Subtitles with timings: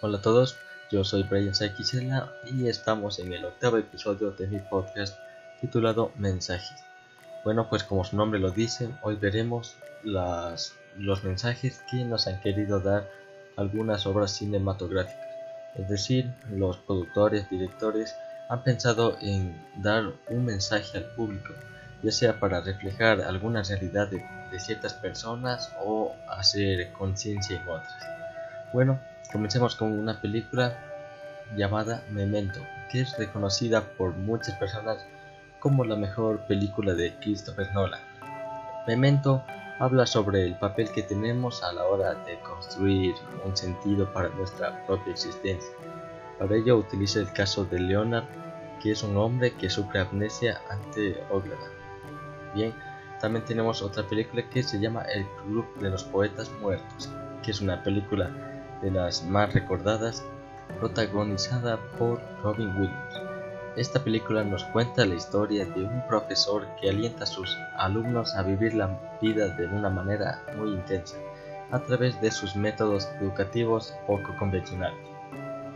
[0.00, 0.56] Hola a todos,
[0.92, 5.18] yo soy Brian Saikisela y estamos en el octavo episodio de mi podcast
[5.60, 6.84] titulado Mensajes.
[7.42, 9.74] Bueno, pues como su nombre lo dice, hoy veremos
[10.04, 13.10] las, los mensajes que nos han querido dar
[13.56, 15.26] algunas obras cinematográficas.
[15.74, 18.14] Es decir, los productores, directores
[18.48, 21.54] han pensado en dar un mensaje al público,
[22.04, 28.06] ya sea para reflejar alguna realidad de, de ciertas personas o hacer conciencia en otras.
[28.72, 30.78] Bueno, Comencemos con una película
[31.54, 32.60] llamada Memento,
[32.90, 35.04] que es reconocida por muchas personas
[35.60, 38.00] como la mejor película de Christopher Nolan.
[38.86, 39.44] Memento
[39.78, 43.14] habla sobre el papel que tenemos a la hora de construir
[43.44, 45.72] un sentido para nuestra propia existencia.
[46.38, 48.24] Para ello utiliza el caso de Leonard,
[48.82, 51.72] que es un hombre que sufre amnesia ante Ogladan.
[52.54, 52.72] Bien,
[53.20, 57.10] también tenemos otra película que se llama El Club de los Poetas Muertos,
[57.42, 58.30] que es una película
[58.82, 60.24] de las más recordadas,
[60.78, 63.14] protagonizada por Robin Williams.
[63.76, 68.42] Esta película nos cuenta la historia de un profesor que alienta a sus alumnos a
[68.42, 71.16] vivir la vida de una manera muy intensa,
[71.70, 74.98] a través de sus métodos educativos poco convencionales.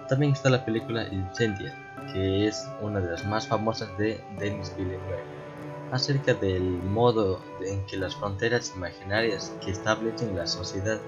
[0.09, 1.75] También está la película Incendia,
[2.13, 5.23] que es una de las más famosas de Denis Villeneuve,
[5.93, 10.99] acerca del modo en que las fronteras imaginarias que establecen la sociedad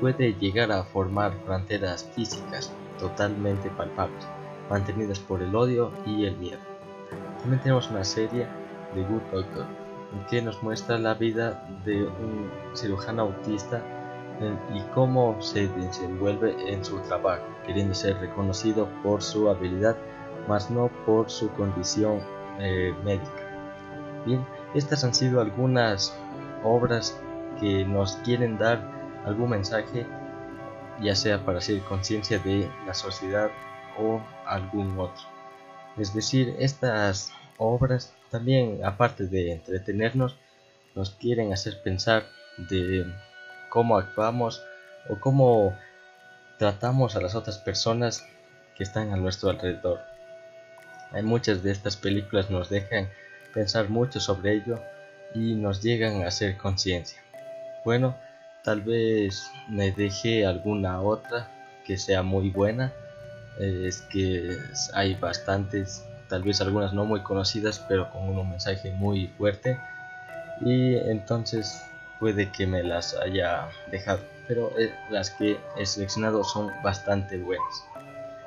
[0.00, 4.26] puede llegar a formar fronteras físicas totalmente palpables,
[4.70, 6.60] mantenidas por el odio y el miedo.
[7.40, 8.46] También tenemos una serie
[8.94, 9.66] de Good Doctor
[10.30, 13.82] que nos muestra la vida de un cirujano autista
[14.74, 19.96] y cómo se desenvuelve en su trabajo, queriendo ser reconocido por su habilidad,
[20.46, 22.20] más no por su condición
[22.58, 23.30] eh, médica.
[24.26, 26.16] Bien, estas han sido algunas
[26.64, 27.18] obras
[27.60, 28.95] que nos quieren dar
[29.26, 30.06] algún mensaje,
[31.02, 33.50] ya sea para hacer conciencia de la sociedad
[33.98, 35.22] o algún otro.
[35.98, 40.36] Es decir, estas obras también, aparte de entretenernos,
[40.94, 42.24] nos quieren hacer pensar
[42.56, 43.04] de
[43.68, 44.62] cómo actuamos
[45.08, 45.76] o cómo
[46.58, 48.24] tratamos a las otras personas
[48.76, 50.00] que están a nuestro alrededor.
[51.12, 53.08] Hay muchas de estas películas nos dejan
[53.52, 54.80] pensar mucho sobre ello
[55.34, 57.22] y nos llegan a hacer conciencia.
[57.84, 58.16] Bueno,
[58.66, 61.48] Tal vez me deje alguna otra
[61.84, 62.92] que sea muy buena.
[63.60, 64.58] Eh, es que
[64.92, 69.78] hay bastantes, tal vez algunas no muy conocidas, pero con un mensaje muy fuerte.
[70.62, 71.80] Y entonces
[72.18, 74.18] puede que me las haya dejado.
[74.48, 77.84] Pero eh, las que he seleccionado son bastante buenas.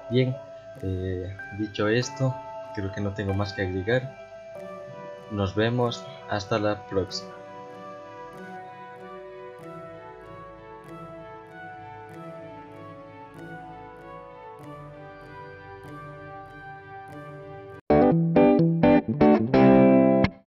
[0.09, 0.35] Bien,
[0.81, 2.35] eh, dicho esto,
[2.75, 4.13] creo que no tengo más que agregar.
[5.31, 7.38] Nos vemos hasta la próxima.